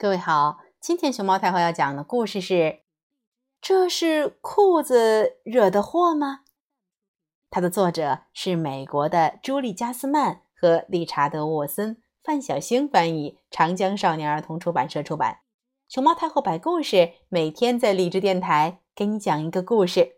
[0.00, 2.80] 各位好，今天熊猫太后要讲的故事是：
[3.60, 6.40] 这是裤子惹的祸吗？
[7.50, 15.40] 它的作者是美国的朱莉·加斯曼和理查德·沃森，范小星翻译，长江少年儿童出版社出版。
[15.86, 20.16] 熊猫太后摆故事，每天在励志电台给你讲一个故事。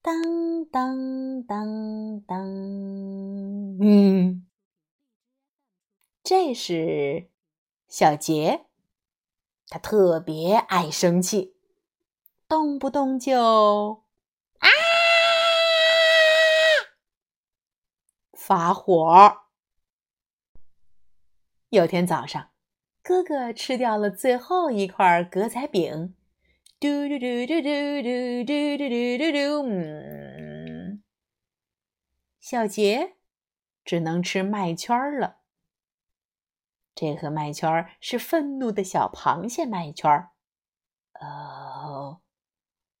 [0.00, 2.46] 当当当当，
[3.78, 4.46] 嗯，
[6.22, 7.28] 这是。
[7.88, 8.66] 小杰，
[9.68, 11.56] 他特别爱生气，
[12.46, 14.04] 动不动就
[14.58, 14.68] 啊
[18.32, 19.38] 发火。
[21.70, 22.50] 有天早上，
[23.02, 26.14] 哥哥吃掉了最后一块格仔饼，
[26.78, 31.02] 嘟嘟嘟嘟嘟嘟嘟嘟嘟嘟，嗯，
[32.38, 33.16] 小杰
[33.82, 35.37] 只能吃麦圈了。
[37.00, 40.30] 这盒麦圈是愤怒的小螃蟹麦圈
[41.20, 42.22] 哦，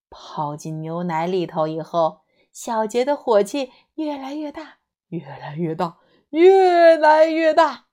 [0.08, 2.20] 泡进牛奶里头以后，
[2.52, 5.98] 小杰的火气越来越大，越来越大，
[6.30, 7.88] 越来越大。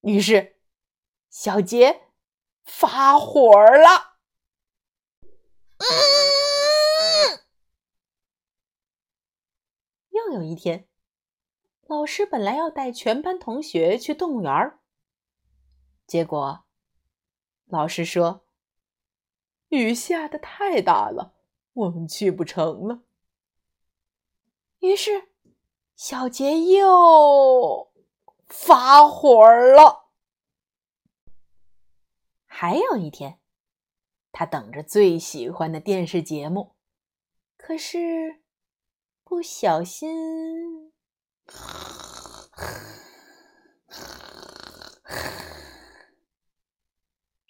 [0.00, 0.56] 于是，
[1.30, 2.08] 小杰
[2.64, 4.16] 发火了。
[10.08, 10.88] 又有一天，
[11.86, 14.80] 老师本来要带全班同学去动物园儿。
[16.14, 16.64] 结果，
[17.64, 18.46] 老师说
[19.70, 21.34] ：“雨下的太大了，
[21.72, 23.02] 我们去不成了。”
[24.78, 25.30] 于是，
[25.96, 27.90] 小杰又
[28.46, 30.12] 发火了。
[32.46, 33.40] 还有一天，
[34.30, 36.76] 他等着最喜欢的电视节目，
[37.56, 38.40] 可是
[39.24, 40.92] 不小心。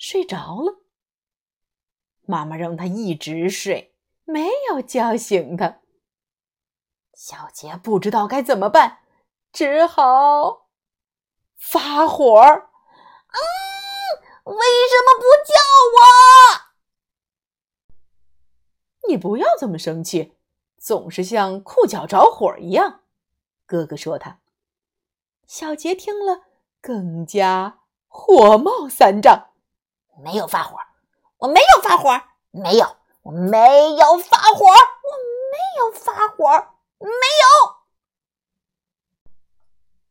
[0.06, 0.82] 睡着了，
[2.26, 5.80] 妈妈让他一直睡，没有叫醒他。
[7.14, 8.98] 小杰不知道该怎么办，
[9.50, 10.68] 只好
[11.56, 12.68] 发火儿
[13.32, 13.40] ：“嗯，
[14.44, 14.60] 为
[14.90, 15.54] 什么不叫
[17.88, 19.08] 我？
[19.08, 20.36] 你不要这么生气，
[20.76, 23.04] 总是像裤脚着火一样。”
[23.64, 24.42] 哥哥说他。
[25.46, 26.42] 小杰听了，
[26.82, 29.53] 更加火冒三丈。
[30.22, 30.78] 没有发火，
[31.38, 32.10] 我没有发火，
[32.50, 35.10] 没有，我没有发火，我
[35.50, 37.74] 没有发火，没有。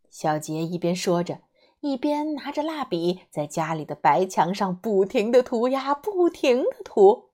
[0.10, 1.40] 小杰一边说着，
[1.80, 7.32] 一边拿着蜡笔在家里的白墙上不停的涂鸦，不停的涂。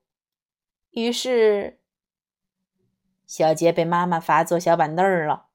[0.91, 1.79] 于是，
[3.27, 5.47] 小杰被妈妈罚坐小板凳了。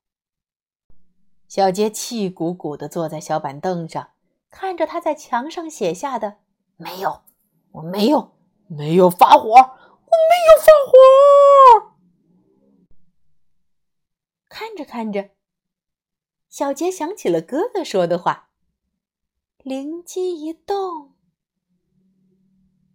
[1.49, 4.11] 小杰气鼓鼓的坐在小板凳上，
[4.51, 6.39] 看着他在墙上写下的。
[6.77, 7.23] 没有，
[7.73, 8.37] 我没有，
[8.67, 11.95] 没有发火，我没有发火。
[14.49, 15.31] 看着看着，
[16.49, 18.51] 小杰想起了哥哥说的话，
[19.59, 21.15] 灵机一动，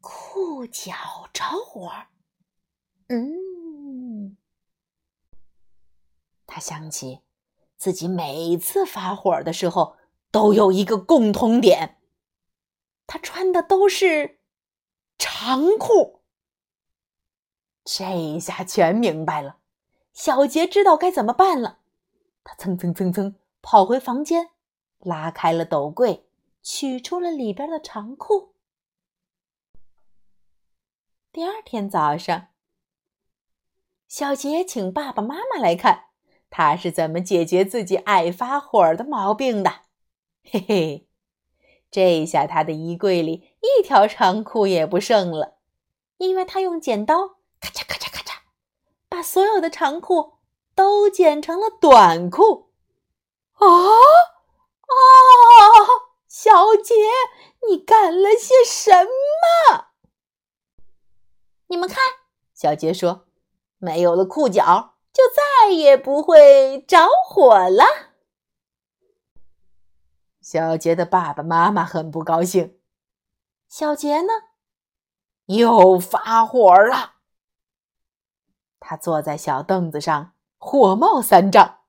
[0.01, 0.93] 裤脚
[1.33, 1.91] 着火。
[3.07, 4.37] 嗯，
[6.45, 7.21] 他想起
[7.75, 9.97] 自己每次发火的时候
[10.31, 11.98] 都有一个共同点。
[13.11, 14.37] 他穿的都是
[15.17, 16.21] 长裤，
[17.83, 19.57] 这一下全明白了。
[20.13, 21.79] 小杰知道该怎么办了。
[22.43, 24.51] 他蹭蹭蹭蹭跑回房间，
[24.99, 26.27] 拉开了斗柜，
[26.61, 28.53] 取出了里边的长裤。
[31.31, 32.49] 第二天早上，
[34.07, 36.09] 小杰请爸爸妈妈来看
[36.51, 39.81] 他是怎么解决自己爱发火的毛病的。
[40.43, 41.08] 嘿嘿。
[41.91, 45.57] 这下他的衣柜里一条长裤也不剩了，
[46.17, 48.37] 因为他用剪刀咔嚓咔嚓咔嚓，
[49.09, 50.33] 把所有的长裤
[50.75, 52.69] 都剪成了短裤。
[53.53, 54.87] 啊啊！
[56.27, 56.95] 小杰，
[57.67, 59.87] 你干了些什么？
[61.67, 61.97] 你们看，
[62.53, 63.25] 小杰说
[63.77, 67.83] ：“没有了裤脚，就再也不会着火了。”
[70.41, 72.79] 小杰的爸爸妈妈很不高兴，
[73.67, 74.29] 小杰呢，
[75.45, 77.15] 又发火了。
[78.79, 81.81] 他坐在小凳子上，火冒三丈。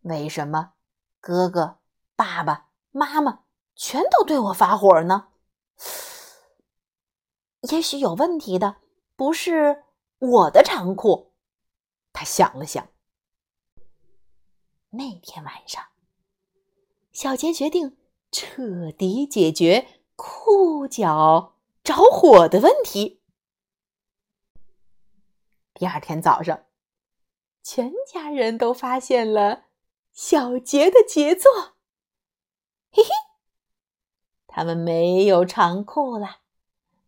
[0.00, 0.72] 为什么
[1.20, 1.78] 哥哥、
[2.16, 3.44] 爸爸妈妈
[3.76, 5.28] 全都对我发火呢？
[7.70, 8.76] 也许有问题的
[9.14, 9.84] 不是
[10.18, 11.34] 我的长裤。
[12.12, 12.88] 他想了想，
[14.90, 15.84] 那天晚上。
[17.18, 17.96] 小杰决定
[18.30, 23.20] 彻底解决裤脚着火的问题。
[25.74, 26.62] 第二天早上，
[27.60, 29.64] 全家人都发现了
[30.12, 31.50] 小杰的杰作。
[32.92, 33.10] 嘿嘿，
[34.46, 36.42] 他们没有长裤了，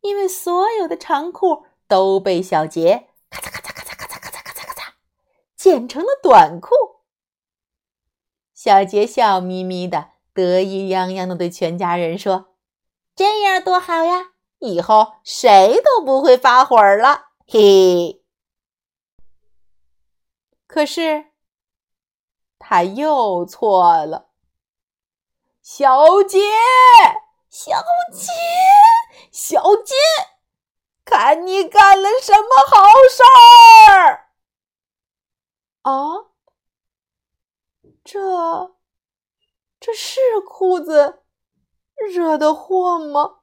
[0.01, 4.93] 因为所有的长裤都被小杰咔嚓咔嚓咔嚓咔嚓咔嚓咔嚓
[5.55, 6.75] 剪成了短裤。
[8.62, 12.57] 小杰笑眯眯的，得意洋洋的对全家人说
[13.17, 14.33] ：“这样多好呀！
[14.59, 18.23] 以后谁都不会发火了。”嘿，
[20.67, 21.29] 可是
[22.59, 24.29] 他又错了。
[25.62, 26.39] 小杰，
[27.49, 28.31] 小杰，
[29.33, 29.95] 小杰，
[31.07, 33.23] 看你干了什么好事
[33.91, 34.29] 儿！
[35.81, 36.27] 啊，
[38.03, 38.77] 这
[39.79, 40.21] 这是
[40.61, 41.21] 裤子
[42.15, 43.39] 惹的祸吗？